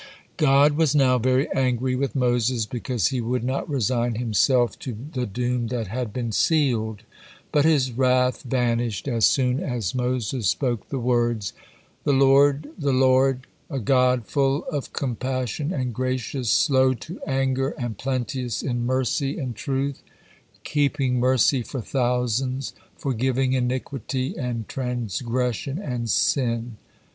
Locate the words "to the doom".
4.79-5.67